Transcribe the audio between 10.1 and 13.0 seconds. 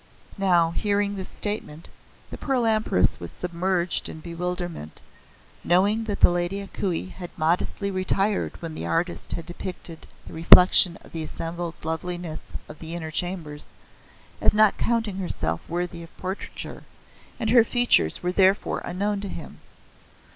the reflection of the assembled loveliness of the